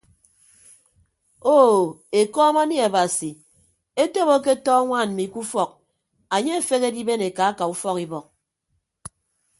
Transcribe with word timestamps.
Oo 1.57 1.81
ekọm 2.19 2.55
anie 2.61 2.81
abasi 2.87 3.29
etop 4.03 4.29
aketọ 4.37 4.69
añwaan 4.79 5.09
mmi 5.11 5.25
ke 5.31 5.37
ufọk 5.43 5.69
anye 6.35 6.51
afehe 6.59 6.85
adiben 6.89 7.21
eka 7.27 7.43
aka 7.51 7.63
ufọk 7.73 7.97
ibọk. 8.05 8.25